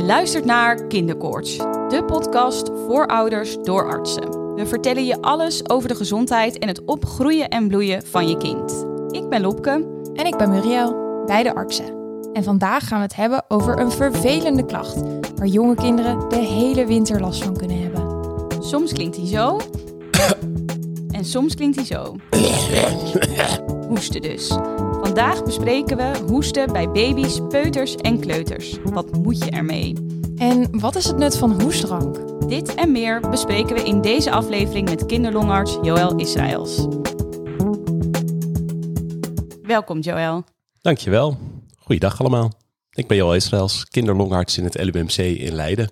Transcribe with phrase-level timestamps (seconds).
[0.00, 1.56] Je luistert naar Kinderkoorts,
[1.88, 4.54] de podcast voor ouders door artsen.
[4.54, 8.86] We vertellen je alles over de gezondheid en het opgroeien en bloeien van je kind.
[9.10, 9.70] Ik ben Lopke.
[10.14, 11.94] En ik ben Muriel, beide artsen.
[12.32, 15.00] En vandaag gaan we het hebben over een vervelende klacht
[15.36, 18.32] waar jonge kinderen de hele winter last van kunnen hebben.
[18.62, 19.60] Soms klinkt hij zo.
[21.18, 22.16] en soms klinkt hij zo.
[23.88, 24.58] Hoesten dus.
[25.02, 28.76] Vandaag bespreken we hoesten bij baby's, peuters en kleuters.
[28.84, 29.94] Wat moet je ermee?
[30.36, 32.48] En wat is het nut van hoestdrank?
[32.48, 36.86] Dit en meer bespreken we in deze aflevering met kinderlongarts Joël Israëls.
[39.62, 40.44] Welkom Joël.
[40.80, 41.36] Dankjewel.
[41.78, 42.52] Goeiedag allemaal.
[42.90, 45.90] Ik ben Joël Israëls, kinderlongarts in het LUMC in Leiden.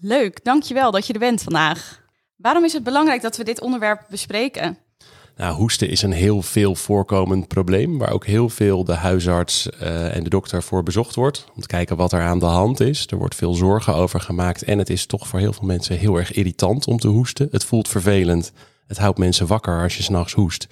[0.00, 2.00] Leuk, dankjewel dat je er bent vandaag.
[2.36, 4.78] Waarom is het belangrijk dat we dit onderwerp bespreken?
[5.36, 10.16] Nou, hoesten is een heel veel voorkomend probleem, waar ook heel veel de huisarts uh,
[10.16, 11.46] en de dokter voor bezocht wordt.
[11.54, 13.06] Om te kijken wat er aan de hand is.
[13.06, 16.16] Er wordt veel zorgen over gemaakt en het is toch voor heel veel mensen heel
[16.16, 17.48] erg irritant om te hoesten.
[17.50, 18.52] Het voelt vervelend.
[18.86, 20.66] Het houdt mensen wakker als je s'nachts hoest.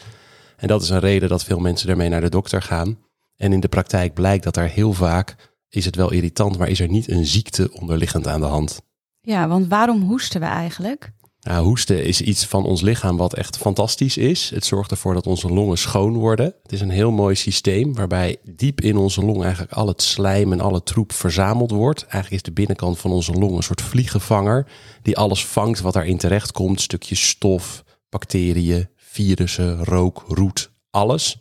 [0.56, 2.98] En dat is een reden dat veel mensen ermee naar de dokter gaan.
[3.36, 5.36] En in de praktijk blijkt dat er heel vaak
[5.68, 8.82] is het wel irritant, maar is er niet een ziekte onderliggend aan de hand.
[9.20, 11.12] Ja, want waarom hoesten we eigenlijk?
[11.40, 14.50] Hoesten is iets van ons lichaam wat echt fantastisch is.
[14.50, 16.54] Het zorgt ervoor dat onze longen schoon worden.
[16.62, 20.52] Het is een heel mooi systeem waarbij diep in onze long eigenlijk al het slijm
[20.52, 22.02] en alle troep verzameld wordt.
[22.02, 24.66] Eigenlijk is de binnenkant van onze long een soort vliegenvanger
[25.02, 26.80] die alles vangt wat daarin terecht komt.
[26.80, 31.38] Stukjes stof, bacteriën, virussen, rook, roet, alles.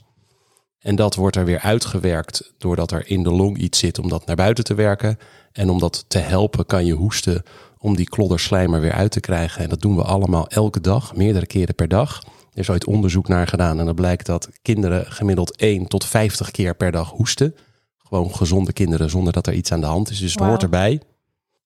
[0.80, 4.26] En dat wordt er weer uitgewerkt doordat er in de long iets zit om dat
[4.26, 5.18] naar buiten te werken.
[5.52, 7.44] En om dat te helpen kan je hoesten
[7.80, 9.64] om die klodder slijm er weer uit te krijgen.
[9.64, 12.24] En dat doen we allemaal elke dag, meerdere keren per dag.
[12.54, 16.52] Er is ooit onderzoek naar gedaan en dan blijkt dat kinderen gemiddeld 1 tot 50
[16.52, 17.56] keer per dag hoesten.
[17.98, 20.20] Gewoon gezonde kinderen zonder dat er iets aan de hand is.
[20.20, 21.02] Dus het hoort erbij.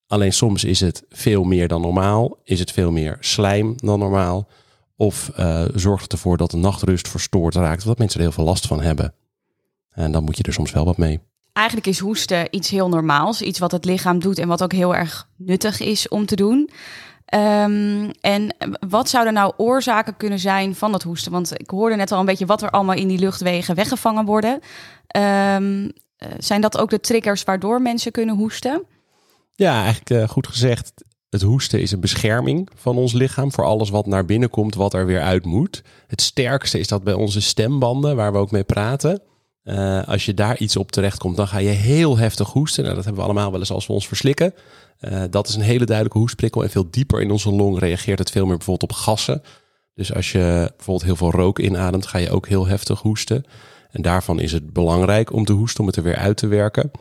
[0.08, 2.38] Alleen soms is het veel meer dan normaal.
[2.44, 4.48] Is het veel meer slijm dan normaal.
[4.96, 7.84] Of uh, zorgt het ervoor dat de nachtrust verstoord raakt.
[7.84, 9.14] Wat mensen er heel veel last van hebben.
[9.90, 11.20] En dan moet je er soms wel wat mee.
[11.54, 13.42] Eigenlijk is hoesten iets heel normaals.
[13.42, 16.70] Iets wat het lichaam doet en wat ook heel erg nuttig is om te doen.
[17.34, 18.56] Um, en
[18.90, 21.32] wat zouden nou oorzaken kunnen zijn van dat hoesten?
[21.32, 24.60] Want ik hoorde net al een beetje wat er allemaal in die luchtwegen weggevangen worden.
[25.56, 25.92] Um,
[26.38, 28.84] zijn dat ook de triggers waardoor mensen kunnen hoesten?
[29.56, 30.94] Ja, eigenlijk uh, goed gezegd.
[31.30, 34.94] Het hoesten is een bescherming van ons lichaam voor alles wat naar binnen komt, wat
[34.94, 35.84] er weer uit moet.
[36.08, 39.22] Het sterkste is dat bij onze stembanden, waar we ook mee praten.
[39.64, 42.84] Uh, als je daar iets op terecht komt, dan ga je heel heftig hoesten.
[42.84, 44.54] Nou, dat hebben we allemaal wel eens als we ons verslikken.
[45.00, 46.64] Uh, dat is een hele duidelijke hoestprikkel.
[46.64, 49.42] En veel dieper in onze long reageert het veel meer bijvoorbeeld op gassen.
[49.96, 53.46] Dus als je bijvoorbeeld heel veel rook inademt, ga je ook heel heftig hoesten.
[53.92, 56.92] En daarvan is het belangrijk om te hoesten, om het er weer uit te werken.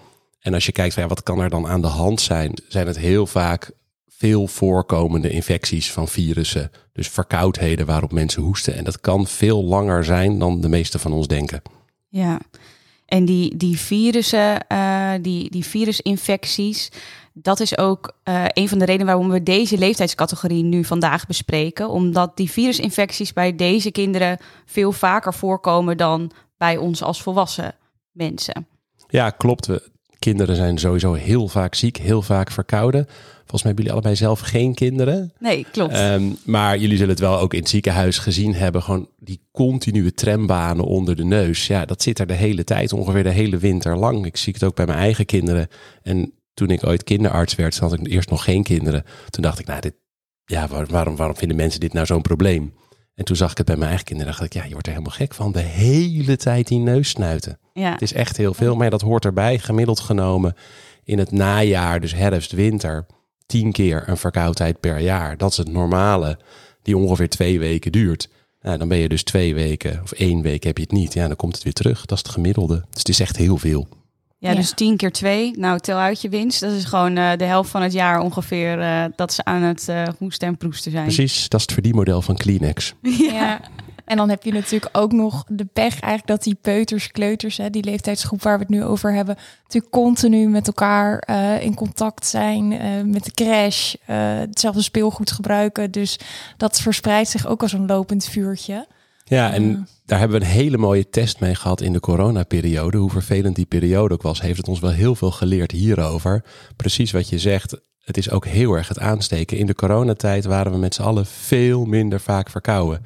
[0.40, 2.86] En als je kijkt van ja, wat kan er dan aan de hand zijn, zijn
[2.86, 3.72] het heel vaak
[4.08, 6.70] veel voorkomende infecties van virussen.
[6.92, 8.74] Dus verkoudheden waarop mensen hoesten.
[8.74, 11.62] En dat kan veel langer zijn dan de meeste van ons denken.
[12.12, 12.40] Ja,
[13.06, 16.90] en die, die virussen, uh, die, die virusinfecties,
[17.32, 21.88] dat is ook uh, een van de redenen waarom we deze leeftijdscategorie nu vandaag bespreken.
[21.88, 27.74] Omdat die virusinfecties bij deze kinderen veel vaker voorkomen dan bij ons als volwassen
[28.10, 28.66] mensen.
[29.08, 29.68] Ja, klopt.
[30.22, 33.06] Kinderen zijn sowieso heel vaak ziek, heel vaak verkouden.
[33.36, 35.32] Volgens mij hebben jullie allebei zelf geen kinderen.
[35.38, 35.98] Nee, klopt.
[35.98, 38.82] Um, maar jullie zullen het wel ook in het ziekenhuis gezien hebben.
[38.82, 41.66] Gewoon die continue trambanen onder de neus.
[41.66, 44.26] Ja, dat zit er de hele tijd, ongeveer de hele winter lang.
[44.26, 45.68] Ik zie het ook bij mijn eigen kinderen.
[46.02, 49.04] En toen ik ooit kinderarts werd, had ik eerst nog geen kinderen.
[49.30, 49.94] Toen dacht ik, nou, dit,
[50.44, 52.74] ja, waarom, waarom vinden mensen dit nou zo'n probleem?
[53.22, 54.32] En toen zag ik het bij mijn eigen kinderen.
[54.32, 55.52] dacht ik, ja, je wordt er helemaal gek van.
[55.52, 57.58] De hele tijd die neus snuiten.
[57.72, 57.92] Ja.
[57.92, 59.58] Het is echt heel veel, maar ja, dat hoort erbij.
[59.58, 60.56] Gemiddeld genomen
[61.04, 63.06] in het najaar, dus herfst, winter,
[63.46, 65.36] tien keer een verkoudheid per jaar.
[65.36, 66.38] Dat is het normale,
[66.82, 68.28] die ongeveer twee weken duurt.
[68.60, 71.14] Nou, dan ben je dus twee weken of één week heb je het niet.
[71.14, 72.06] Ja, dan komt het weer terug.
[72.06, 72.74] Dat is het gemiddelde.
[72.90, 73.88] Dus het is echt heel veel.
[74.42, 74.56] Ja, ja.
[74.56, 75.58] dus tien keer twee.
[75.58, 76.60] Nou, tel uit je winst.
[76.60, 79.86] Dat is gewoon uh, de helft van het jaar ongeveer uh, dat ze aan het
[79.90, 81.04] uh, hoesten en proesten zijn.
[81.04, 82.94] Precies, dat is het verdienmodel van Kleenex.
[83.02, 83.32] Ja.
[83.32, 83.60] ja.
[84.04, 87.70] En dan heb je natuurlijk ook nog de pech eigenlijk dat die peuters, kleuters, hè,
[87.70, 92.26] die leeftijdsgroep waar we het nu over hebben, natuurlijk continu met elkaar uh, in contact
[92.26, 93.98] zijn, uh, met de crash, uh,
[94.38, 95.90] hetzelfde speelgoed gebruiken.
[95.90, 96.18] Dus
[96.56, 98.86] dat verspreidt zich ook als een lopend vuurtje.
[99.32, 102.98] Ja, en daar hebben we een hele mooie test mee gehad in de coronaperiode.
[102.98, 106.44] Hoe vervelend die periode ook was, heeft het ons wel heel veel geleerd hierover.
[106.76, 109.58] Precies wat je zegt, het is ook heel erg het aansteken.
[109.58, 113.02] In de coronatijd waren we met z'n allen veel minder vaak verkouden.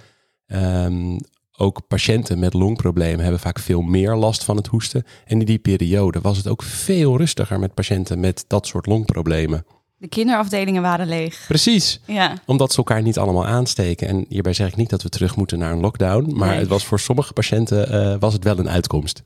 [0.46, 1.19] Um,
[1.56, 5.05] ook patiënten met longproblemen hebben vaak veel meer last van het hoesten.
[5.25, 9.64] En in die periode was het ook veel rustiger met patiënten met dat soort longproblemen.
[9.98, 11.44] De kinderafdelingen waren leeg.
[11.48, 14.08] Precies, Ja, omdat ze elkaar niet allemaal aansteken.
[14.08, 16.32] En hierbij zeg ik niet dat we terug moeten naar een lockdown.
[16.37, 16.58] Maar Nee.
[16.58, 19.22] het was voor sommige patiënten eh, was het wel een uitkomst.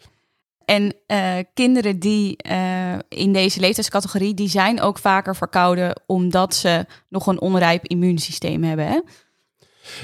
[0.64, 6.86] En eh, kinderen die eh, in deze leeftijdscategorie, die zijn ook vaker verkouden omdat ze
[7.08, 8.86] nog een onrijp immuunsysteem hebben.
[8.86, 9.00] Hè?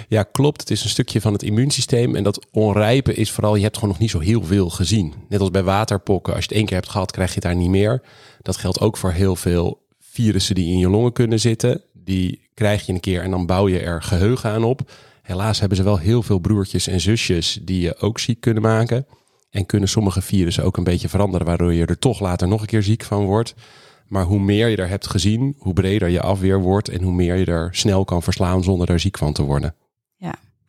[0.09, 0.61] Ja, klopt.
[0.61, 2.17] Het is een stukje van het immuunsysteem.
[2.17, 5.15] En dat onrijpe is vooral, je hebt gewoon nog niet zo heel veel gezien.
[5.29, 6.35] Net als bij waterpokken.
[6.35, 8.03] Als je het één keer hebt gehad, krijg je het daar niet meer.
[8.43, 9.85] Dat geldt ook voor heel veel
[10.17, 11.83] virussen die in je longen kunnen zitten.
[11.93, 14.91] Die krijg je een keer en dan bouw je er geheugen aan op.
[15.23, 19.07] Helaas hebben ze wel heel veel broertjes en zusjes die je ook ziek kunnen maken.
[19.51, 22.67] En kunnen sommige virussen ook een beetje veranderen, waardoor je er toch later nog een
[22.67, 23.55] keer ziek van wordt.
[24.07, 27.37] Maar hoe meer je er hebt gezien, hoe breder je afweer wordt en hoe meer
[27.37, 29.75] je er snel kan verslaan zonder er ziek van te worden.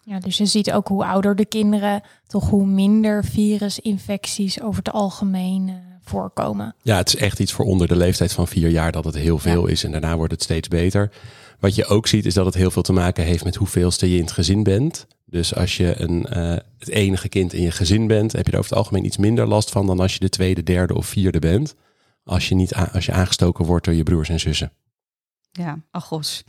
[0.07, 4.93] Ja, dus je ziet ook hoe ouder de kinderen, toch hoe minder virusinfecties over het
[4.93, 5.75] algemeen eh,
[6.07, 6.75] voorkomen.
[6.81, 9.37] Ja, het is echt iets voor onder de leeftijd van vier jaar dat het heel
[9.37, 11.11] veel is en daarna wordt het steeds beter.
[11.59, 14.15] Wat je ook ziet is dat het heel veel te maken heeft met hoeveelste je
[14.15, 15.07] in het gezin bent.
[15.25, 18.57] Dus als je een, eh, het enige kind in je gezin bent, heb je er
[18.57, 21.39] over het algemeen iets minder last van dan als je de tweede, derde of vierde
[21.39, 21.75] bent.
[22.23, 24.71] Als je, niet als je aangestoken wordt door je broers en zussen.
[25.51, 26.43] Ja, agos.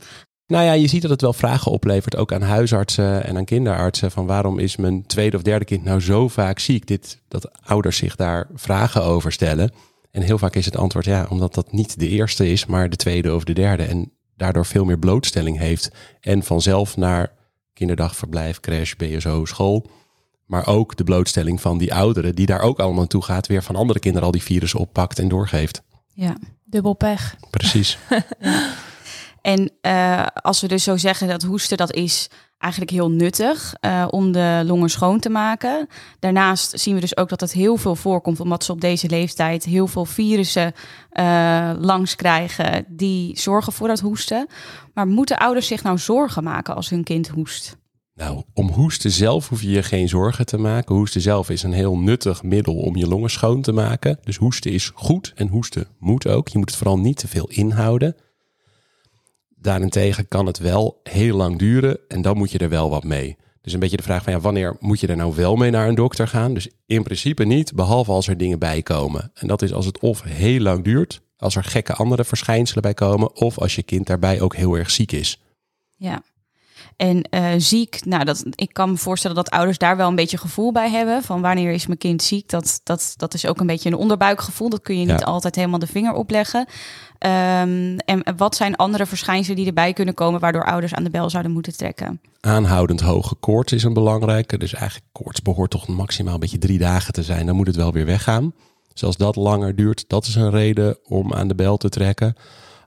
[0.49, 4.11] Nou ja, je ziet dat het wel vragen oplevert, ook aan huisartsen en aan kinderartsen.
[4.11, 6.87] Van waarom is mijn tweede of derde kind nou zo vaak ziek?
[6.87, 9.71] Dit, dat ouders zich daar vragen over stellen.
[10.11, 12.95] En heel vaak is het antwoord ja, omdat dat niet de eerste is, maar de
[12.95, 13.83] tweede of de derde.
[13.83, 15.91] En daardoor veel meer blootstelling heeft.
[16.21, 17.31] En vanzelf naar
[17.73, 19.89] kinderdagverblijf, crash, BSO, school.
[20.45, 23.75] Maar ook de blootstelling van die ouderen, die daar ook allemaal naartoe gaat, weer van
[23.75, 25.81] andere kinderen al die virussen oppakt en doorgeeft.
[26.13, 26.37] Ja.
[26.65, 27.35] Dubbel pech.
[27.49, 27.97] Precies.
[29.41, 34.07] En eh, als we dus zo zeggen dat hoesten, dat is eigenlijk heel nuttig eh,
[34.09, 35.87] om de longen schoon te maken.
[36.19, 39.63] Daarnaast zien we dus ook dat het heel veel voorkomt, omdat ze op deze leeftijd
[39.63, 40.73] heel veel virussen
[41.09, 44.47] eh, langs krijgen die zorgen voor dat hoesten.
[44.93, 47.77] Maar moeten ouders zich nou zorgen maken als hun kind hoest?
[48.13, 50.95] Nou, om hoesten zelf hoef je je geen zorgen te maken.
[50.95, 54.19] Hoesten zelf is een heel nuttig middel om je longen schoon te maken.
[54.23, 56.47] Dus hoesten is goed en hoesten moet ook.
[56.47, 58.15] Je moet het vooral niet te veel inhouden.
[59.61, 63.37] Daarentegen kan het wel heel lang duren en dan moet je er wel wat mee.
[63.61, 65.87] Dus een beetje de vraag van ja, wanneer moet je er nou wel mee naar
[65.87, 66.53] een dokter gaan?
[66.53, 69.31] Dus in principe niet, behalve als er dingen bij komen.
[69.33, 72.93] En dat is als het of heel lang duurt, als er gekke andere verschijnselen bij
[72.93, 75.41] komen, of als je kind daarbij ook heel erg ziek is.
[75.95, 76.23] Ja.
[76.99, 80.37] En eh, ziek, nou, dat, ik kan me voorstellen dat ouders daar wel een beetje
[80.37, 81.23] gevoel bij hebben.
[81.23, 82.49] Van wanneer is mijn kind ziek?
[82.49, 84.69] Dat, dat, dat is ook een beetje een onderbuikgevoel.
[84.69, 85.25] Dat kun je niet Ja.
[85.25, 86.65] altijd helemaal de vinger opleggen.
[87.17, 90.39] Ehm, en wat zijn andere verschijnselen die erbij kunnen komen...
[90.39, 92.21] waardoor ouders aan de bel zouden moeten trekken?
[92.39, 94.57] Aanhoudend hoge koorts is een belangrijke.
[94.57, 97.45] Dus eigenlijk koorts behoort toch maximaal een beetje drie dagen te zijn.
[97.45, 98.53] Dan moet het wel weer weggaan.
[98.93, 102.35] Dus als dat langer duurt, dat is een reden om aan de bel te trekken.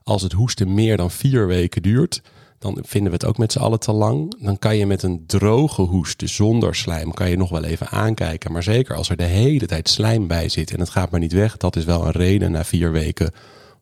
[0.03, 2.21] Als het hoesten meer dan vier weken duurt,
[2.63, 4.43] dan vinden we het ook met z'n allen te lang.
[4.43, 7.89] Dan kan je met een droge hoest, dus zonder slijm, kan je nog wel even
[7.89, 8.51] aankijken.
[8.51, 11.33] Maar zeker als er de hele tijd slijm bij zit en het gaat maar niet
[11.33, 13.31] weg, dat is wel een reden na vier weken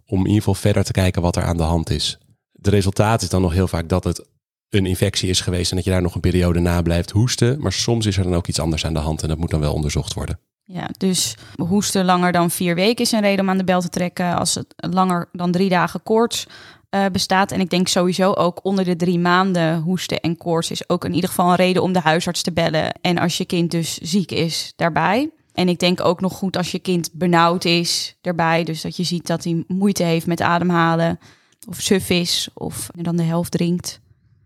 [0.06, 2.18] om in ieder geval verder te kijken wat er aan de hand is.
[2.54, 4.28] Het resultaat is dan nog heel vaak dat het
[4.70, 7.62] een infectie is geweest en dat je daar nog een periode na blijft hoesten.
[7.62, 9.60] Maar soms is er dan ook iets anders aan de hand en dat moet dan
[9.60, 10.40] wel onderzocht worden.
[10.64, 13.90] Ja, dus hoesten langer dan vier weken is een reden om aan de bel te
[13.90, 14.36] trekken.
[14.38, 16.48] Als het langer dan drie dagen koorts
[16.92, 17.52] eh, bestaat.
[17.52, 21.14] En ik denk sowieso ook onder de drie maanden hoesten en koorts is ook in
[21.14, 22.92] ieder geval een reden om de huisarts te bellen.
[23.02, 25.30] En als je kind dus ziek is, daarbij.
[25.54, 28.64] En ik denk ook nog goed als je kind benauwd is, daarbij.
[28.64, 31.20] Dus dat je ziet dat hij moeite heeft met ademhalen.
[31.68, 34.00] Of suf is, of dan de helft drinkt.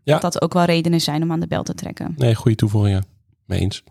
[0.04, 0.14] Ja.
[0.14, 2.14] Dat dat ook wel redenen zijn om aan de bel te trekken.
[2.18, 3.06] Nee, goede toevoegingen.
[3.46, 3.84] Mee eens.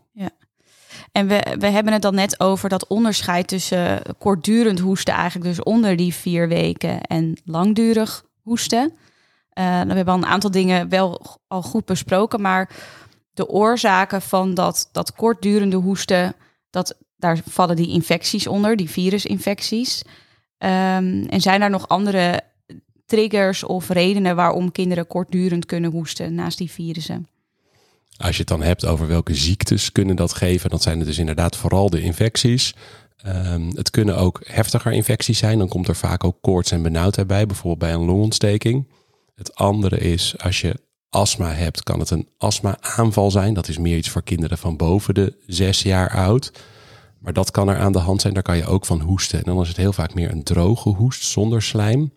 [1.13, 5.65] En we, we hebben het dan net over dat onderscheid tussen kortdurend hoesten, eigenlijk dus
[5.65, 8.93] onder die vier weken, en langdurig hoesten.
[9.55, 12.71] Nou, we hebben al een aantal dingen wel al goed besproken, maar
[13.35, 16.35] de oorzaken van dat, dat kortdurende hoesten,
[16.71, 20.03] dat, daar vallen die infecties onder, die virusinfecties.
[20.59, 22.41] Ehm, en zijn er nog andere
[23.07, 27.29] triggers of redenen waarom kinderen kortdurend kunnen hoesten naast die virussen?
[28.17, 31.19] Als je het dan hebt over welke ziektes kunnen dat geven, dan zijn het dus
[31.19, 32.75] inderdaad vooral de infecties.
[33.25, 35.59] Ehm, het kunnen ook heftiger infecties zijn.
[35.59, 38.89] Dan komt er vaak ook koorts en benauwdheid bij, bijvoorbeeld bij een longontsteking.
[39.35, 43.55] Het andere is, als je astma hebt, kan het een astma-aanval zijn.
[43.55, 46.53] Dat is meer iets voor kinderen van boven de zes jaar oud.
[47.19, 49.39] Maar dat kan er aan de hand zijn, daar kan je ook van hoesten.
[49.39, 52.13] En dan is het heel vaak meer een droge hoest zonder slijm.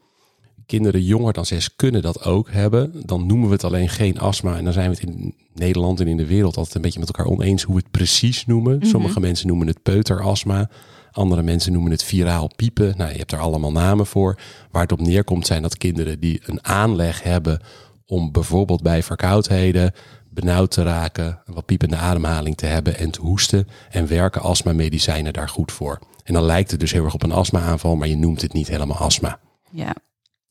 [0.65, 3.01] Kinderen jonger dan zes kunnen dat ook hebben.
[3.05, 4.57] Dan noemen we het alleen geen astma.
[4.57, 7.07] En dan zijn we het in Nederland en in de wereld altijd een beetje met
[7.07, 8.87] elkaar oneens hoe we het precies noemen.
[8.87, 10.69] Sommige mensen noemen het peuterastma.
[11.17, 12.93] Andere mensen noemen het viraal piepen.
[12.97, 14.39] Nou, je hebt er allemaal namen voor.
[14.71, 17.62] Waar het op neerkomt zijn dat kinderen die een aanleg hebben
[18.05, 19.93] om bijvoorbeeld bij verkoudheden
[20.29, 23.67] benauwd te raken, een wat piepende ademhaling te hebben en te hoesten.
[23.89, 26.00] En werken astmamedicijnen daar goed voor.
[26.24, 28.67] En dan lijkt het dus heel erg op een astma-aanval, maar je noemt het niet
[28.67, 29.39] helemaal astma.
[29.71, 29.95] Ja,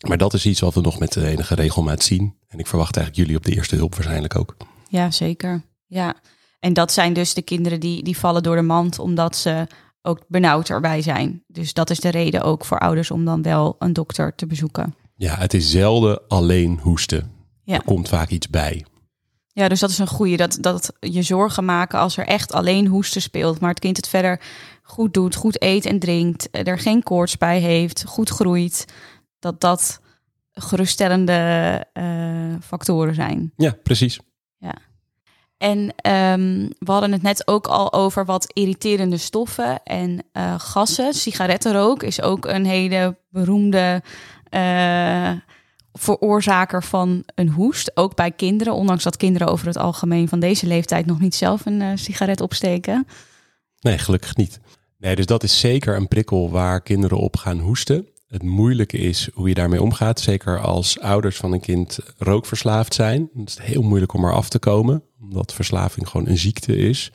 [0.09, 2.35] Maar dat is iets wat we nog met de enige regelmaat zien.
[2.49, 4.57] En ik verwacht eigenlijk jullie op de eerste hulp waarschijnlijk ook.
[4.89, 5.63] ja zeker.
[5.87, 6.15] Ja.
[6.61, 9.67] En dat zijn dus de kinderen die, die vallen door de mand omdat ze
[10.07, 11.43] ook benauwd erbij zijn.
[11.47, 14.95] Dus dat is de reden ook voor ouders om dan wel een dokter te bezoeken.
[15.15, 17.31] Ja, het is zelden alleen hoesten.
[17.63, 17.75] Ja.
[17.75, 18.85] Er komt vaak iets bij.
[19.53, 20.37] Ja, dus dat is een goede.
[20.37, 24.09] Dat, dat je zorgen maken als er echt alleen hoesten speelt, maar het kind het
[24.09, 24.41] verder
[24.83, 28.85] goed doet, goed eet en drinkt, eh, er geen koorts bij heeft, goed groeit,
[29.39, 30.01] dat dat
[30.53, 31.33] geruststellende
[31.93, 33.53] eh, factoren zijn.
[33.57, 34.21] Ja, precies.
[35.59, 41.15] En ehm, we hadden het net ook al over wat irriterende stoffen en eh, gassen.
[41.15, 44.03] Sigarettenrook is ook een hele beroemde
[44.49, 45.31] eh,
[45.93, 47.91] veroorzaker van een hoest.
[47.95, 51.67] Ook bij kinderen, ondanks dat kinderen over het algemeen van deze leeftijd nog niet zelf
[51.67, 53.07] een eh, sigaret opsteken.
[53.81, 54.61] Nee, gelukkig niet.
[54.99, 58.09] Nee, dus dat is zeker een prikkel waar kinderen op gaan hoesten.
[58.37, 60.21] Het moeilijke is hoe je daarmee omgaat.
[60.21, 63.31] Zeker als ouders van een kind rookverslaafd zijn.
[63.37, 65.03] Het is heel moeilijk om er af te komen.
[65.21, 67.13] Omdat verslaving gewoon een ziekte is.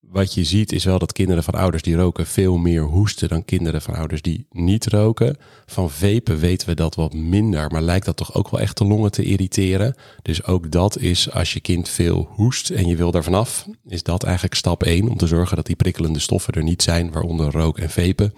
[0.00, 3.44] Wat je ziet is wel dat kinderen van ouders die roken veel meer hoesten dan
[3.44, 5.36] kinderen van ouders die niet roken.
[5.66, 8.84] Van vapen weten we dat wat minder, maar lijkt dat toch ook wel echt de
[8.84, 9.94] longen te irriteren.
[10.22, 14.02] Dus ook dat is als je kind veel hoest en je wil daar vanaf, is
[14.02, 17.52] dat eigenlijk stap 1 om te zorgen dat die prikkelende stoffen er niet zijn, waaronder
[17.52, 18.34] rook en vapen.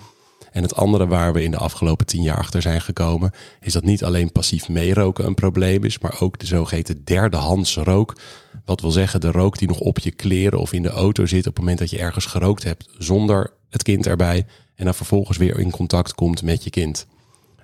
[0.56, 3.84] En het andere waar we in de afgelopen tien jaar achter zijn gekomen, is dat
[3.84, 8.16] niet alleen passief meeroken een probleem is, maar ook de zogeheten derdehands rook.
[8.64, 11.38] Wat wil zeggen de rook die nog op je kleren of in de auto zit
[11.38, 14.46] op het moment dat je ergens gerookt hebt zonder het kind erbij.
[14.74, 17.06] En dan vervolgens weer in contact komt met je kind.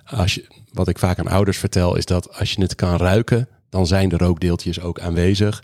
[0.05, 3.47] Als je, wat ik vaak aan ouders vertel is dat als je het kan ruiken,
[3.69, 5.63] dan zijn de rookdeeltjes ook aanwezig.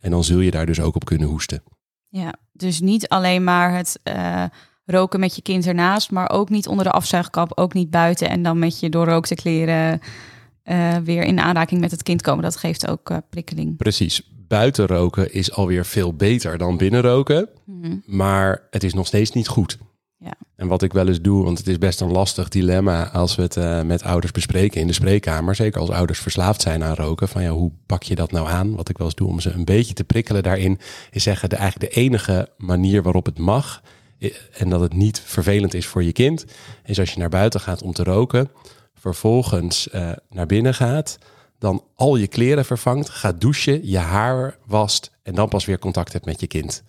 [0.00, 1.62] En dan zul je daar dus ook op kunnen hoesten.
[2.08, 4.44] Ja, dus niet alleen maar het eh,
[4.84, 8.42] roken met je kind ernaast, maar ook niet onder de afzuigkap, ook niet buiten en
[8.42, 10.00] dan met je doorrookte kleren
[10.62, 12.42] eh, weer in aanraking met het kind komen.
[12.42, 13.76] Dat geeft ook eh, prikkeling.
[13.76, 14.32] Precies.
[14.48, 17.48] Buiten roken is alweer veel beter dan binnen roken.
[18.06, 19.78] Maar het is nog steeds niet goed.
[20.18, 20.34] Ja.
[20.56, 23.42] En wat ik wel eens doe, want het is best een lastig dilemma als we
[23.42, 25.54] het eh, met ouders bespreken in de spreekkamer.
[25.54, 27.28] Zeker als ouders verslaafd zijn aan roken.
[27.28, 28.76] Van ja, hoe pak je dat nou aan?
[28.76, 30.78] Wat ik wel eens doe om ze een beetje te prikkelen daarin,
[31.10, 33.82] is zeggen de, eigenlijk de enige manier waarop het mag.
[34.52, 36.44] En dat het niet vervelend is voor je kind,
[36.84, 38.50] is als je naar buiten gaat om te roken.
[38.94, 41.18] Vervolgens eh, naar binnen gaat,
[41.58, 46.12] dan al je kleren vervangt, gaat douchen, je haar wast en dan pas weer contact
[46.12, 46.82] hebt met je kind.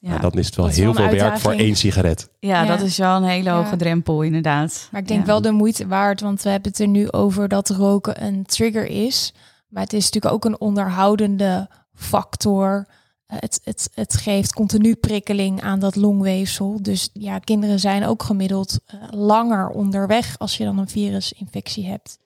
[0.00, 2.28] Ja, Nou, dan is het wel Dat is heel wel veel werk voor één sigaret.
[2.38, 2.68] ja, Ja.
[2.76, 3.76] dat is wel een hele hoge Ja.
[3.76, 4.88] drempel inderdaad.
[4.92, 5.26] Maar ik denk Ja.
[5.26, 8.86] wel de moeite waard, want we hebben het er nu over dat roken een trigger
[8.86, 9.34] is.
[9.68, 12.86] Maar het is natuurlijk ook een onderhoudende factor.
[13.28, 16.78] Eh, Het, het, het geeft continu prikkeling aan dat longweefsel.
[16.82, 22.18] Dus ja, kinderen zijn ook gemiddeld eh, langer onderweg als je dan een virusinfectie hebt.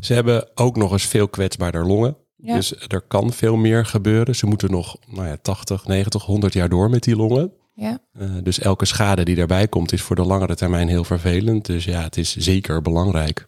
[0.00, 2.16] Ze hebben ook nog eens veel kwetsbaarder longen.
[2.36, 2.54] Ja.
[2.54, 4.34] Dus er kan veel meer gebeuren.
[4.36, 7.52] Ze moeten nog nou ja, 80, 90, 100 jaar door met die longen.
[7.74, 11.66] Ja, Eh, dus elke schade die daarbij komt is voor de langere termijn heel vervelend.
[11.66, 13.46] Dus ja, het is zeker belangrijk.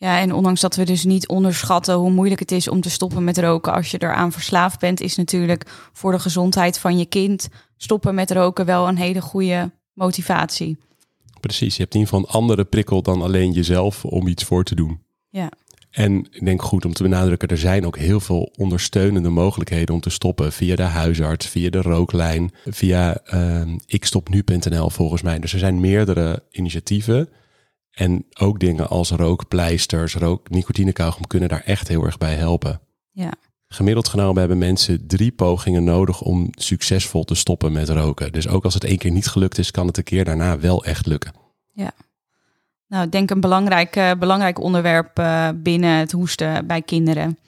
[0.00, 3.24] Ja, en ondanks dat we dus niet onderschatten hoe moeilijk het is om te stoppen
[3.24, 7.48] met roken als je eraan verslaafd bent, is natuurlijk voor de gezondheid van je kind
[7.76, 10.76] stoppen met roken wel een hele goede motivatie.
[11.40, 14.64] Precies, je hebt in ieder geval een andere prikkel dan alleen jezelf om iets voor
[14.64, 15.00] te doen.
[15.30, 15.50] Ja.
[15.90, 20.00] En ik denk goed om te benadrukken, er zijn ook heel veel ondersteunende mogelijkheden om
[20.00, 20.52] te stoppen.
[20.52, 25.38] Via de huisarts, via de rooklijn, via eh, ikstopnu.nl volgens mij.
[25.38, 27.28] Dus er zijn meerdere initiatieven.
[27.90, 32.80] En ook dingen als rookpleisters, rook, nicotinekauwgom kunnen daar echt heel erg bij helpen.
[33.10, 33.32] Ja.
[33.66, 38.32] Gemiddeld genomen hebben mensen drie pogingen nodig om succesvol te stoppen met roken.
[38.32, 40.84] Dus ook als het één keer niet gelukt is, kan het een keer daarna wel
[40.84, 41.40] echt lukken.
[42.90, 47.38] Nou, ik denk een belangrijk, eh, belangrijk onderwerp eh, binnen het hoesten bij kinderen.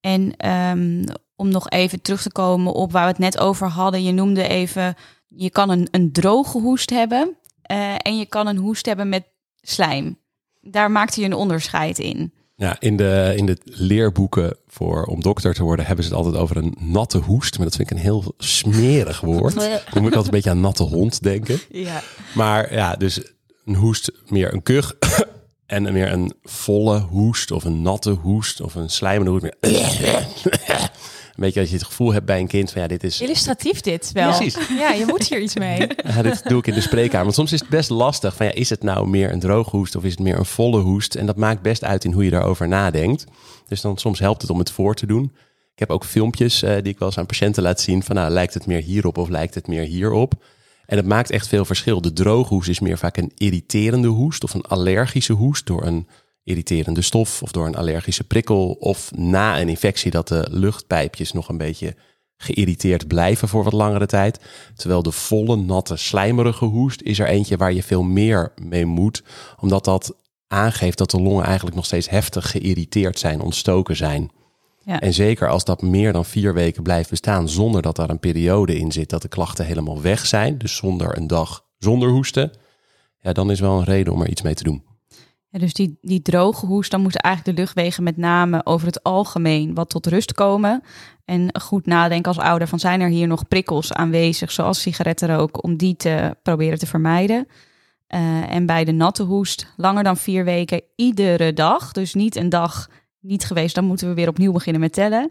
[0.00, 1.04] En ehm,
[1.36, 4.02] om nog even terug te komen op waar we het net over hadden.
[4.02, 4.94] Je noemde even,
[5.28, 9.24] je kan een, een droge hoest hebben eh, en je kan een hoest hebben met
[9.62, 10.18] slijm.
[10.60, 12.32] Daar maakte je een onderscheid in.
[12.56, 16.42] Ja, in de, in de leerboeken voor om dokter te worden hebben ze het altijd
[16.42, 17.56] over een natte hoest.
[17.56, 19.54] Maar dat vind ik een heel smerig woord.
[19.92, 21.60] Dan moet ik altijd een beetje aan natte hond denken.
[21.70, 22.02] Ja.
[22.34, 23.20] Maar ja, dus
[23.64, 24.94] een hoest meer een kuch.
[25.66, 29.42] En weer een volle hoest of een natte hoest of een slijmende hoest.
[29.42, 29.60] Meer
[31.36, 33.20] beetje als je het gevoel hebt bij een kind van ja, dit is...
[33.20, 34.36] Illustratief dit wel.
[34.36, 34.68] Precies.
[34.78, 35.86] Ja, je moet hier iets mee.
[36.14, 37.24] Ja, dit doe ik in de spreekkamer.
[37.24, 39.96] Want soms is het best lastig van ja, is het nou meer een droge hoest
[39.96, 41.14] of is het meer een volle hoest?
[41.14, 43.24] En dat maakt best uit in hoe je daarover nadenkt.
[43.68, 45.32] Dus dan soms helpt het om het voor te doen.
[45.72, 48.30] Ik heb ook filmpjes uh, die ik wel eens aan patiënten laat zien van nou,
[48.30, 50.34] lijkt het meer hierop of lijkt het meer hierop?
[50.86, 52.00] En het maakt echt veel verschil.
[52.00, 56.06] De droge hoest is meer vaak een irriterende hoest of een allergische hoest door een
[56.44, 61.48] irriterende stof of door een allergische prikkel of na een infectie dat de luchtpijpjes nog
[61.48, 61.94] een beetje
[62.36, 64.40] geïrriteerd blijven voor wat langere tijd.
[64.74, 69.22] Terwijl de volle, natte, slijmerige hoest is er eentje waar je veel meer mee moet,
[69.60, 70.16] omdat dat
[70.48, 74.30] aangeeft dat de longen eigenlijk nog steeds heftig geïrriteerd zijn, ontstoken zijn.
[74.84, 75.00] Ja.
[75.00, 78.78] En zeker als dat meer dan vier weken blijft bestaan zonder dat daar een periode
[78.78, 82.50] in zit dat de klachten helemaal weg zijn, dus zonder een dag zonder hoesten,
[83.20, 84.91] ja, dan is wel een reden om er iets mee te doen.
[85.52, 89.02] Ja, dus die, die droge hoest, dan moeten eigenlijk de luchtwegen met name over het
[89.02, 90.82] algemeen wat tot rust komen.
[91.24, 95.76] En goed nadenken als ouder van zijn er hier nog prikkels aanwezig, zoals sigarettenrook, om
[95.76, 97.46] die te proberen te vermijden.
[98.08, 101.92] Uh, en bij de natte hoest, langer dan vier weken, iedere dag.
[101.92, 102.88] Dus niet een dag
[103.20, 105.30] niet geweest, dan moeten we weer opnieuw beginnen met tellen.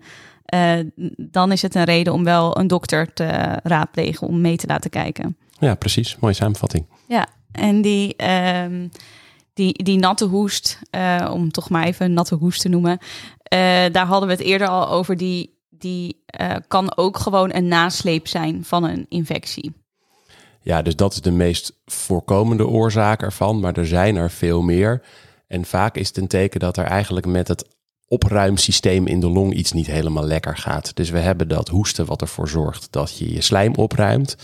[0.54, 0.74] Uh,
[1.18, 4.90] dan is het een reden om wel een dokter te raadplegen om mee te laten
[4.90, 5.38] kijken.
[5.60, 6.18] Ja, precies.
[6.20, 6.86] Mooie samenvatting.
[7.08, 8.16] Ja, en die...
[8.18, 8.66] Uh,
[9.54, 12.98] die, die natte hoest, uh, om toch maar even natte hoest te noemen.
[13.54, 13.60] Uh,
[13.92, 15.18] daar hadden we het eerder al over.
[15.18, 19.74] Die, die uh, kan ook gewoon een nasleep zijn van een infectie.
[20.62, 23.60] Ja, dus dat is de meest voorkomende oorzaak ervan.
[23.60, 25.02] Maar er zijn er veel meer.
[25.48, 27.68] En vaak is het een teken dat er eigenlijk met het
[28.08, 30.96] opruimsysteem in de long iets niet helemaal lekker gaat.
[30.96, 34.36] Dus we hebben dat hoesten wat ervoor zorgt dat je je slijm opruimt.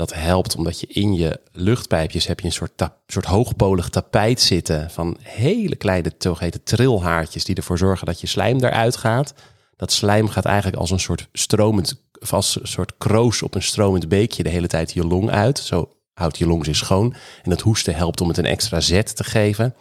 [0.00, 4.90] Dat helpt omdat je in je luchtpijpjes heb je een soort, soort hoogpolig tapijt zitten
[4.90, 9.34] van hele kleine zogeheten trilhaartjes die ervoor zorgen dat je slijm eruit gaat.
[9.76, 14.08] Dat slijm gaat eigenlijk als een soort stromend, vast een soort kroos op een stromend
[14.08, 15.58] beekje de hele tijd je long uit.
[15.58, 17.14] Zo houdt je long zich schoon.
[17.42, 19.74] En dat hoesten helpt om het een extra zet te geven.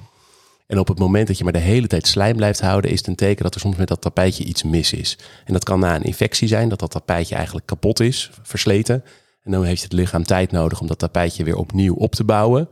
[0.68, 3.08] En op het moment dat je maar de hele tijd slijm blijft houden, is het
[3.08, 5.18] een teken dat er soms met dat tapijtje iets mis is.
[5.46, 9.04] En dat kan na een infectie zijn, dat dat tapijtje eigenlijk kapot is, versleten.
[9.44, 12.70] En dan heeft het lichaam tijd nodig om dat tapijtje weer opnieuw op te bouwen.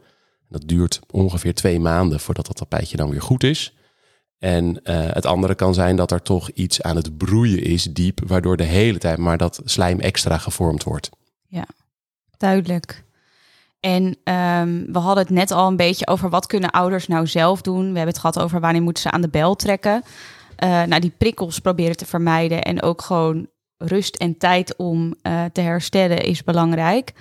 [0.49, 3.75] Dat duurt ongeveer twee maanden voordat dat tapijtje dan weer goed is.
[4.39, 8.19] En uh, het andere kan zijn dat er toch iets aan het broeien is, diep,
[8.27, 11.09] waardoor de hele tijd maar dat slijm extra gevormd wordt.
[11.47, 11.65] Ja,
[12.37, 13.05] duidelijk.
[13.79, 17.61] En um, we hadden het net al een beetje over wat kunnen ouders nou zelf
[17.61, 17.79] doen.
[17.79, 20.03] We hebben het gehad over wanneer moeten ze aan de bel trekken.
[20.63, 25.45] Uh, nou, die prikkels proberen te vermijden en ook gewoon rust en tijd om uh,
[25.45, 27.13] te herstellen is belangrijk.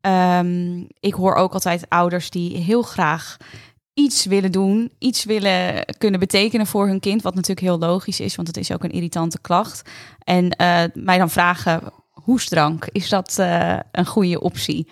[0.00, 3.36] Um, ik hoor ook altijd ouders die heel graag
[3.94, 8.36] iets willen doen, iets willen kunnen betekenen voor hun kind, wat natuurlijk heel logisch is,
[8.36, 9.90] want het is ook een irritante klacht.
[10.24, 14.88] En uh, mij dan vragen, hoestdrank, is dat uh, een goede optie?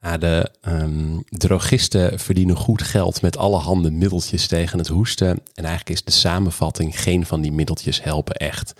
[0.00, 5.28] Ja, de um, drogisten verdienen goed geld met allerhande middeltjes tegen het hoesten.
[5.28, 8.72] En eigenlijk is de samenvatting, geen van die middeltjes helpen echt.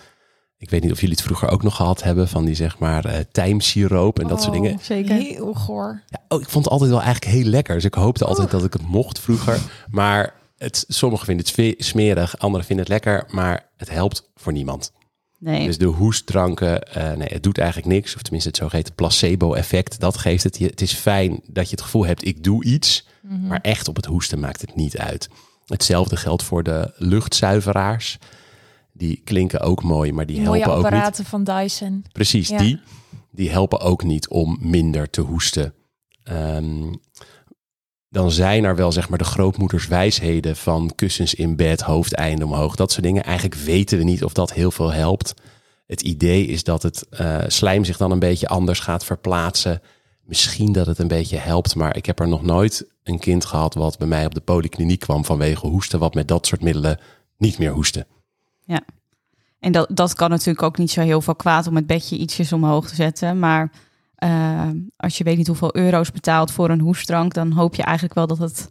[0.64, 3.06] Ik weet niet of jullie het vroeger ook nog gehad hebben van die zeg maar
[3.06, 4.72] uh, tijmsiroop en dat soort dingen.
[4.72, 5.16] Oh, Zeker.
[5.16, 6.02] Heel goor.
[6.06, 7.74] Ja, oh, ik vond het altijd wel eigenlijk heel lekker.
[7.74, 9.58] Dus ik hoopte altijd dat ik het mocht vroeger.
[9.90, 13.24] Maar het, sommigen vinden het smerig, anderen vinden het lekker.
[13.28, 14.92] Maar het helpt voor niemand.
[15.38, 15.66] Nee.
[15.66, 18.14] Dus de hoestdranken, uh, nee, het doet eigenlijk niks.
[18.14, 20.58] Of tenminste het zogeheten placebo-effect, dat geeft het.
[20.58, 23.06] Het is fijn dat je het gevoel hebt, ik doe iets.
[23.22, 23.46] Mm -hmm.
[23.46, 25.28] Maar echt op het hoesten maakt het niet uit.
[25.66, 28.18] Hetzelfde geldt voor de luchtzuiveraars.
[28.96, 30.84] Die klinken ook mooi, maar die, die helpen ook niet.
[30.84, 32.04] apparaten van Dyson.
[32.12, 32.58] Precies, ja.
[32.58, 32.80] die.
[33.30, 35.74] Die helpen ook niet om minder te hoesten.
[36.30, 37.00] Um,
[38.14, 42.76] dan zijn er wel zeg maar de grootmoeders wijsheden van kussens in bed, hoofdeinde omhoog,
[42.76, 43.24] dat soort dingen.
[43.24, 45.34] Eigenlijk weten we niet of dat heel veel helpt.
[45.86, 49.82] Het idee is dat het uh, slijm zich dan een beetje anders gaat verplaatsen.
[50.24, 53.74] Misschien dat het een beetje helpt, maar ik heb er nog nooit een kind gehad
[53.74, 57.00] wat bij mij op de polykliniek kwam vanwege hoesten, wat met dat soort middelen
[57.36, 58.06] niet meer hoesten.
[58.64, 58.82] Ja,
[59.64, 62.52] en dat, dat kan natuurlijk ook niet zo heel veel kwaad om het bedje ietsjes
[62.52, 63.38] omhoog te zetten.
[63.38, 63.72] Maar
[64.18, 68.14] uh, als je weet niet hoeveel euro's betaalt voor een hoestdrank, dan hoop je eigenlijk
[68.14, 68.68] wel dat het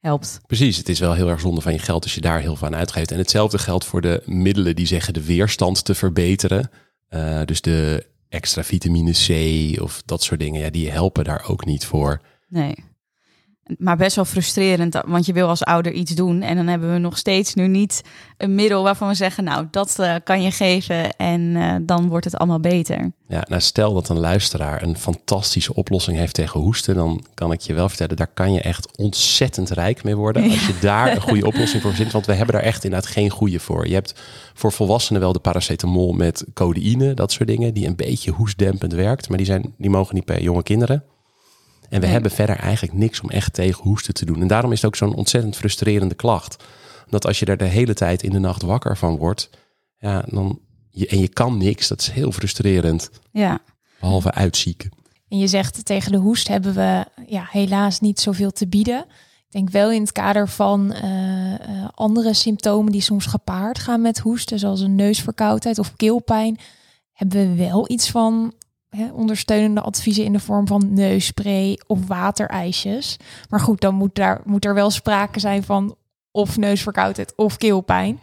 [0.00, 0.40] helpt.
[0.46, 2.66] Precies, het is wel heel erg zonde van je geld als je daar heel veel
[2.66, 3.10] aan uitgeeft.
[3.10, 6.70] En hetzelfde geldt voor de middelen die zeggen de weerstand te verbeteren.
[7.10, 11.64] Uh, dus de extra vitamine C of dat soort dingen, ja, die helpen daar ook
[11.64, 12.20] niet voor.
[12.48, 12.74] Nee.
[13.78, 16.42] Maar best wel frustrerend, want je wil als ouder iets doen.
[16.42, 18.02] En dan hebben we nog steeds nu niet
[18.36, 22.24] een middel waarvan we zeggen, nou, dat uh, kan je geven en uh, dan wordt
[22.24, 23.12] het allemaal beter.
[23.28, 27.60] Ja, nou stel dat een luisteraar een fantastische oplossing heeft tegen hoesten, dan kan ik
[27.60, 30.42] je wel vertellen, daar kan je echt ontzettend rijk mee worden.
[30.42, 33.30] Als je daar een goede oplossing voor vindt, want we hebben daar echt inderdaad geen
[33.30, 33.88] goede voor.
[33.88, 34.14] Je hebt
[34.54, 39.28] voor volwassenen wel de paracetamol met codeïne, dat soort dingen, die een beetje hoestdempend werkt,
[39.28, 41.04] maar die, zijn, die mogen niet bij jonge kinderen.
[41.88, 44.40] En we hebben verder eigenlijk niks om echt tegen hoesten te doen.
[44.40, 46.64] En daarom is het ook zo'n ontzettend frustrerende klacht.
[47.08, 49.50] Dat als je er de hele tijd in de nacht wakker van wordt,
[49.98, 53.10] ja, dan, je, en je kan niks, dat is heel frustrerend.
[53.30, 53.58] Ja.
[54.00, 54.90] Behalve uitzieken.
[55.28, 59.04] En je zegt tegen de hoest hebben we ja, helaas niet zoveel te bieden.
[59.46, 64.00] Ik denk wel in het kader van uh, uh, andere symptomen die soms gepaard gaan
[64.00, 66.58] met hoesten, zoals een neusverkoudheid of keelpijn,
[67.12, 68.52] hebben we wel iets van
[68.96, 73.16] hè, ondersteunende adviezen in de vorm van neusspray of waterijsjes.
[73.48, 75.96] Maar goed, dan moet, daar, moet er wel sprake zijn van
[76.30, 78.20] of neusverkoudheid of keelpijn.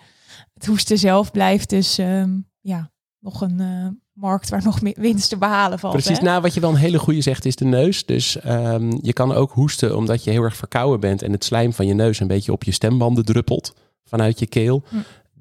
[0.54, 5.30] Het hoesten zelf blijft dus um, ja, nog een uh, markt waar nog meer winst
[5.30, 5.94] te behalen valt.
[5.94, 6.24] Precies, hè?
[6.24, 8.06] nou wat je wel een hele goede zegt is de neus.
[8.06, 11.74] Dus um, je kan ook hoesten omdat je heel erg verkouden bent en het slijm
[11.74, 14.84] van je neus een beetje op je stembanden druppelt vanuit je keel.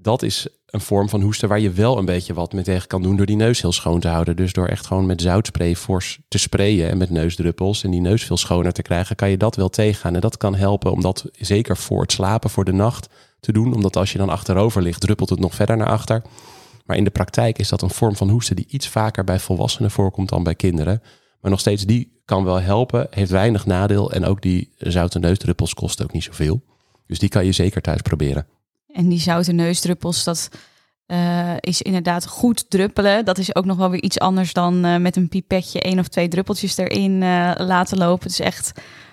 [0.03, 3.03] Dat is een vorm van hoesten waar je wel een beetje wat mee tegen kan
[3.03, 4.37] doen door die neus heel schoon te houden.
[4.37, 8.25] Dus door echt gewoon met zoutspray fors te sprayen en met neusdruppels en die neus
[8.25, 10.15] veel schoner te krijgen, kan je dat wel tegengaan.
[10.15, 13.09] En dat kan helpen om dat zeker voor het slapen, voor de nacht
[13.41, 13.75] te doen.
[13.75, 16.23] Omdat als je dan achterover ligt, druppelt het nog verder naar achter.
[16.85, 19.91] Maar in de praktijk is dat een vorm van hoesten die iets vaker bij volwassenen
[19.91, 21.03] voorkomt dan bij kinderen.
[21.41, 24.13] Maar nog steeds, die kan wel helpen, heeft weinig nadeel.
[24.13, 26.63] En ook die zoute neusdruppels kosten ook niet zoveel.
[27.07, 28.47] Dus die kan je zeker thuis proberen.
[28.93, 30.49] En die zoute neusdruppels, dat
[31.07, 33.25] uh, is inderdaad goed druppelen.
[33.25, 36.09] Dat is ook nog wel weer iets anders dan uh, met een pipetje één of
[36.09, 38.23] twee druppeltjes erin uh, laten lopen.
[38.23, 38.73] Het is echt,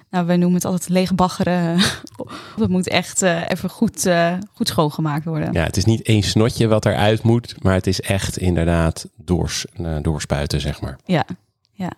[0.09, 1.79] nou, we noemen het altijd leegbaggeren.
[2.57, 4.09] dat moet echt even goed,
[4.53, 5.53] goed schoongemaakt worden.
[5.53, 9.65] Ja, het is niet één snotje wat eruit moet, maar het is echt inderdaad doors,
[10.01, 10.97] doorspuiten, zeg maar.
[11.05, 11.25] Ja,
[11.71, 11.91] ja.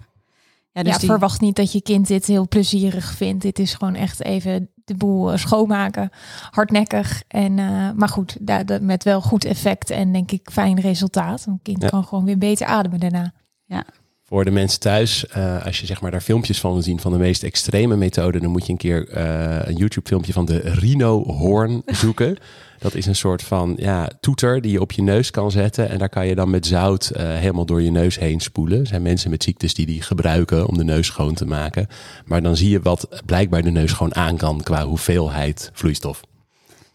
[0.73, 1.09] Ja, dus ja, die...
[1.09, 3.41] verwacht niet dat je kind dit heel plezierig vindt.
[3.41, 6.09] Dit is gewoon echt even de boel schoonmaken,
[6.51, 7.23] hardnekkig.
[7.27, 11.45] En, uh, maar goed, daar, met wel goed effect en denk ik fijn resultaat.
[11.47, 11.89] Een kind ja.
[11.89, 13.33] kan gewoon weer beter ademen daarna.
[13.65, 13.83] Ja.
[14.23, 17.11] Voor de mensen thuis, uh, als je zeg maar daar filmpjes van wil zien van
[17.11, 20.57] de meest extreme methode, dan moet je een keer uh, een YouTube filmpje van de
[20.57, 22.37] Rhino Hoorn zoeken.
[22.81, 25.89] Dat is een soort van ja, toeter die je op je neus kan zetten.
[25.89, 28.79] En daar kan je dan met zout uh, helemaal door je neus heen spoelen.
[28.79, 31.87] Er zijn mensen met ziektes die die gebruiken om de neus schoon te maken.
[32.25, 36.21] Maar dan zie je wat blijkbaar de neus gewoon aan kan qua hoeveelheid vloeistof.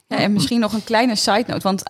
[0.06, 1.62] Ja, en misschien nog een kleine side note.
[1.62, 1.82] Want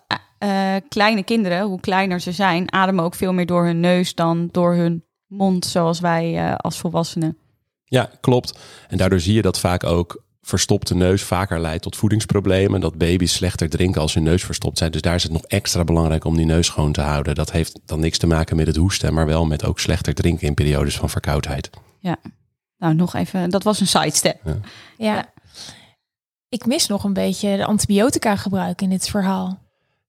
[0.44, 4.48] uh, kleine kinderen, hoe kleiner ze zijn, ademen ook veel meer door hun neus dan
[4.52, 7.38] door hun mond, zoals wij uh, als volwassenen.
[7.84, 8.58] Ja, klopt.
[8.88, 12.80] En daardoor zie je dat vaak ook verstopte neus vaker leidt tot voedingsproblemen.
[12.80, 14.90] Dat baby's slechter drinken als hun neus verstopt zijn.
[14.90, 17.34] Dus daar is het nog extra belangrijk om die neus schoon te houden.
[17.34, 20.46] Dat heeft dan niks te maken met het hoesten, maar wel met ook slechter drinken
[20.46, 21.70] in periodes van verkoudheid.
[21.98, 22.16] Ja,
[22.78, 24.40] nou nog even, dat was een sidestep.
[24.44, 24.58] Ja.
[24.98, 25.32] ja.
[26.48, 29.58] Ik mis nog een beetje de antibiotica gebruik in dit verhaal.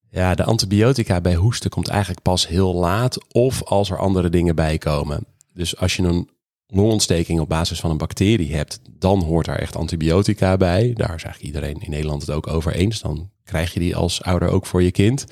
[0.10, 4.56] Ja, de antibiotica bij hoesten komt eigenlijk pas heel laat of als er andere dingen
[4.56, 5.26] bij komen.
[5.54, 6.30] Dus als je een
[6.67, 10.93] longontsteking op basis van een bacterie hebt, dan hoort daar echt antibiotica bij.
[10.93, 13.01] Daar is eigenlijk iedereen in Nederland het ook over eens.
[13.01, 15.25] Dan krijg je die als ouder ook voor je kind.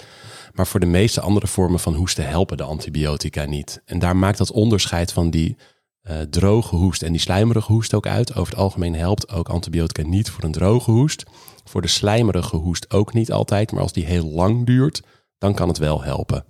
[0.54, 3.82] Maar voor de meeste andere vormen van hoesten helpen de antibiotica niet.
[3.86, 5.58] En daar maakt dat onderscheid van die
[6.04, 8.36] uh, droge hoest en die slijmerige hoest ook uit.
[8.36, 11.24] Over het algemeen helpt ook antibiotica niet voor een droge hoest.
[11.64, 13.72] Voor de slijmerige hoest ook niet altijd.
[13.72, 15.02] Maar als die heel lang duurt,
[15.38, 16.46] dan kan het wel helpen.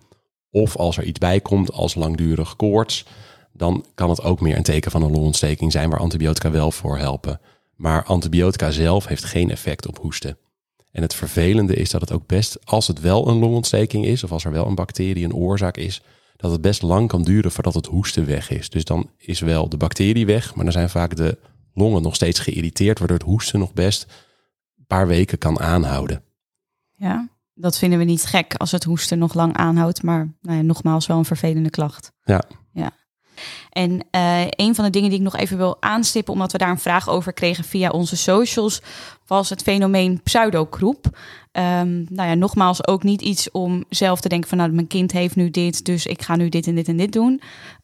[0.52, 3.06] Of als er iets bij komt als langdurig koorts,
[3.58, 6.98] dan kan het ook meer een teken van een longontsteking zijn waar antibiotica wel voor
[6.98, 7.40] helpen.
[7.76, 10.38] Maar antibiotica zelf heeft geen effect op hoesten.
[10.92, 14.32] En het vervelende is dat het ook best, als het wel een longontsteking is, of
[14.32, 16.02] als er wel een bacterie een oorzaak is,
[16.36, 18.70] dat het best lang kan duren voordat het hoesten weg is.
[18.70, 21.38] Dus dan is wel de bacterie weg, maar dan zijn vaak de
[21.74, 24.06] longen nog steeds geïrriteerd, waardoor het hoesten nog best
[24.78, 26.24] een paar weken kan aanhouden.
[26.92, 30.64] Ja, dat vinden we niet gek als het hoesten nog lang aanhoudt, maar nou ja,
[30.64, 32.12] nogmaals wel een vervelende klacht.
[32.24, 32.44] Ja.
[32.72, 32.92] Ja.
[33.70, 36.70] En uh, een van de dingen die ik nog even wil aanstippen, omdat we daar
[36.70, 38.82] een vraag over kregen via onze socials,
[39.28, 41.06] was het fenomeen pseudokroep.
[41.52, 45.12] Um, nou ja, nogmaals ook niet iets om zelf te denken van nou, mijn kind
[45.12, 47.42] heeft nu dit, dus ik ga nu dit en dit en dit doen.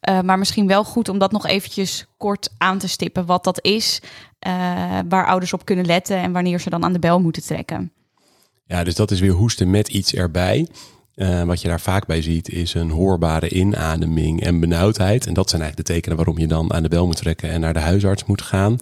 [0.08, 3.64] Uh, maar misschien wel goed om dat nog eventjes kort aan te stippen, wat dat
[3.64, 4.00] is,
[4.46, 4.52] uh,
[5.08, 7.92] waar ouders op kunnen letten en wanneer ze dan aan de bel moeten trekken.
[8.66, 10.68] Ja, dus dat is weer hoesten met iets erbij.
[11.16, 15.26] Uh, wat je daar vaak bij ziet is een hoorbare inademing en benauwdheid.
[15.26, 17.60] En dat zijn eigenlijk de tekenen waarom je dan aan de bel moet trekken en
[17.60, 18.78] naar de huisarts moet gaan.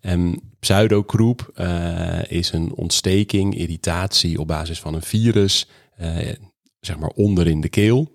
[0.00, 5.68] En pseudokroep uh, is een ontsteking, irritatie op basis van een virus,
[6.00, 6.16] uh,
[6.80, 8.12] zeg maar onder in de keel.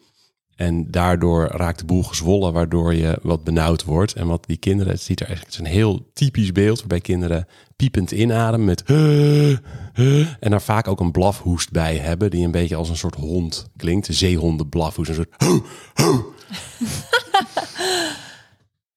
[0.58, 4.14] En daardoor raakt de boel gezwollen, waardoor je wat benauwd wordt.
[4.14, 7.02] En wat die kinderen, het ziet er eigenlijk, het is een heel typisch beeld waarbij
[7.02, 8.84] kinderen piepend inademen met
[10.40, 13.70] en daar vaak ook een blafhoest bij hebben, die een beetje als een soort hond
[13.76, 14.08] klinkt.
[14.12, 15.36] Zeehondenblafhoest, een soort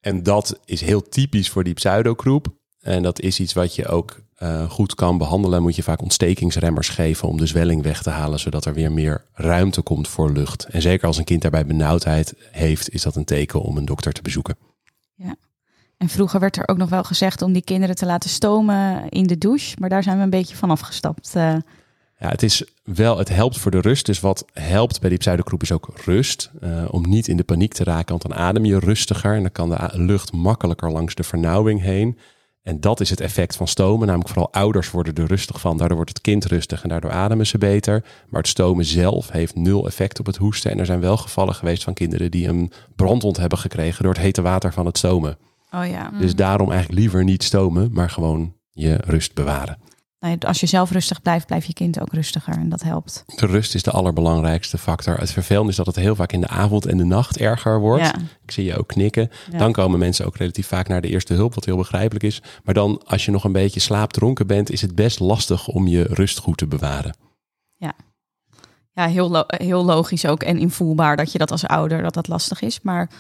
[0.01, 2.47] En dat is heel typisch voor die pseudokroep.
[2.81, 5.63] En dat is iets wat je ook uh, goed kan behandelen.
[5.63, 9.25] Moet je vaak ontstekingsremmers geven om de zwelling weg te halen, zodat er weer meer
[9.33, 10.65] ruimte komt voor lucht.
[10.65, 14.13] En zeker als een kind daarbij benauwdheid heeft, is dat een teken om een dokter
[14.13, 14.57] te bezoeken.
[15.15, 15.35] Ja.
[15.97, 19.27] En vroeger werd er ook nog wel gezegd om die kinderen te laten stomen in
[19.27, 21.33] de douche, maar daar zijn we een beetje van afgestapt.
[21.37, 21.57] Uh,
[22.19, 24.07] ja, het is wel, het helpt voor de rust.
[24.07, 26.51] Dus wat helpt bij die pseudokroep is ook rust.
[26.61, 29.53] Uh, om niet in de paniek te raken, want dan adem je rustiger en dan
[29.53, 32.19] kan de lucht makkelijker langs de vernauwing heen.
[32.71, 34.07] En dat is het effect van stomen.
[34.07, 35.77] Namelijk vooral ouders worden er rustig van.
[35.77, 38.05] Daardoor wordt het kind rustig en daardoor ademen ze beter.
[38.29, 40.71] Maar het stomen zelf heeft nul effect op het hoesten.
[40.71, 44.23] En er zijn wel gevallen geweest van kinderen die een brandwond hebben gekregen door het
[44.23, 45.39] hete water van het stomen.
[45.73, 46.11] Oh ja.
[46.19, 49.79] Dus daarom eigenlijk liever niet stomen, maar gewoon je rust bewaren
[50.47, 53.25] als je zelf rustig blijft, blijft je kind ook rustiger en dat helpt.
[53.27, 55.19] De rust is de allerbelangrijkste factor.
[55.19, 58.13] Het vervelende is dat het heel vaak in de avond en de nacht erger wordt.
[58.43, 59.31] Ik zie je ook knikken.
[59.57, 62.43] Dan komen mensen ook relatief vaak naar de eerste hulp, wat heel begrijpelijk is.
[62.65, 66.03] Maar dan, als je nog een beetje slaapdronken bent, is het best lastig om je
[66.03, 67.17] rust goed te bewaren.
[67.77, 67.93] Ja,
[68.93, 72.61] ja heel, heel logisch ook en invoelbaar dat je dat als ouder dat dat lastig
[72.61, 72.81] is.
[72.81, 73.11] Maar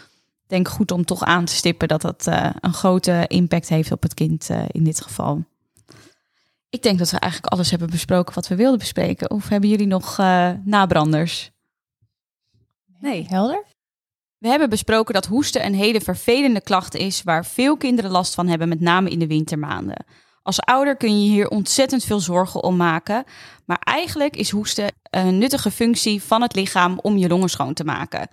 [0.46, 4.02] denk goed om toch aan te stippen dat dat uh, een grote impact heeft op
[4.02, 5.44] het kind uh, in dit geval.
[6.70, 9.30] Ik denk dat we eigenlijk alles hebben besproken wat we wilden bespreken.
[9.30, 11.50] Of hebben jullie nog uh, nabranders?
[13.00, 13.26] Nee.
[13.28, 13.64] Helder?
[14.38, 18.48] We hebben besproken dat hoesten een hele vervelende klacht is waar veel kinderen last van
[18.48, 20.04] hebben, met name in de wintermaanden.
[20.42, 23.24] Als ouder kun je hier ontzettend veel zorgen om maken,
[23.64, 27.84] maar eigenlijk is hoesten een nuttige functie van het lichaam om je longen schoon te
[27.84, 28.28] maken.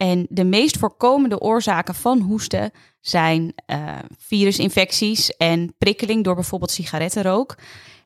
[0.00, 7.56] En de meest voorkomende oorzaken van hoesten zijn uh, virusinfecties en prikkeling door bijvoorbeeld sigarettenrook.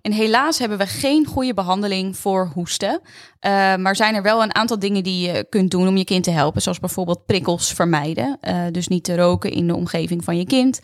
[0.00, 3.00] En helaas hebben we geen goede behandeling voor hoesten.
[3.00, 6.24] Uh, maar zijn er wel een aantal dingen die je kunt doen om je kind
[6.24, 6.62] te helpen.
[6.62, 8.38] Zoals bijvoorbeeld prikkels vermijden.
[8.42, 10.80] Uh, dus niet te roken in de omgeving van je kind.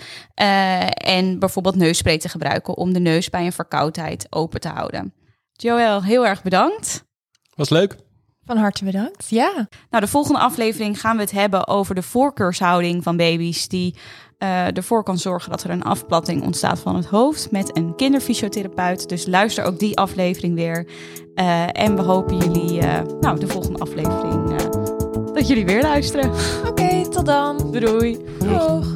[0.95, 5.15] En bijvoorbeeld neusspray te gebruiken om de neus bij een verkoudheid open te houden.
[5.53, 7.05] Joël, heel erg bedankt.
[7.55, 7.97] Was leuk.
[8.51, 9.29] Van harte bedankt.
[9.29, 9.69] Ja.
[9.91, 13.95] Nou, de volgende aflevering gaan we het hebben over de voorkeurshouding van baby's die
[14.39, 19.09] uh, ervoor kan zorgen dat er een afplatting ontstaat van het hoofd met een kinderfysiotherapeut.
[19.09, 20.87] Dus luister ook die aflevering weer.
[21.35, 24.55] Uh, en we hopen jullie, uh, nou, de volgende aflevering,
[25.33, 26.31] dat jullie weer luisteren.
[26.31, 27.71] Oké, okay, tot dan.
[27.71, 28.19] Doei.
[28.39, 28.93] Doeg.